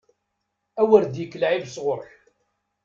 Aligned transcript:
A 0.81 0.83
wer 0.87 1.03
d-yekk 1.05 1.33
lɛib 1.41 1.65
sɣur-k! 1.69 2.11